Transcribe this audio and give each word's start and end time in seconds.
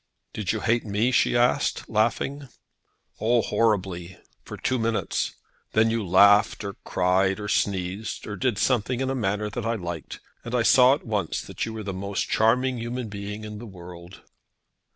"Did 0.33 0.51
you 0.51 0.61
hate 0.61 0.83
me?" 0.83 1.11
she 1.11 1.37
asked, 1.37 1.87
laughing. 1.87 2.47
"Oh, 3.19 3.43
horribly, 3.43 4.17
for 4.43 4.57
two 4.57 4.79
minutes. 4.79 5.35
Then 5.73 5.91
you 5.91 6.03
laughed, 6.03 6.63
or 6.63 6.73
cried, 6.83 7.39
or 7.39 7.47
sneezed, 7.47 8.25
or 8.25 8.35
did 8.35 8.57
something 8.57 8.99
in 8.99 9.11
a 9.11 9.13
manner 9.15 9.51
that 9.51 9.63
I 9.63 9.75
liked, 9.75 10.19
and 10.43 10.55
I 10.55 10.63
saw 10.63 10.95
at 10.95 11.05
once 11.05 11.43
that 11.43 11.67
you 11.67 11.73
were 11.73 11.83
the 11.83 11.93
most 11.93 12.27
charming 12.27 12.79
human 12.79 13.09
being 13.09 13.43
in 13.45 13.59
the 13.59 13.67
world." 13.67 14.23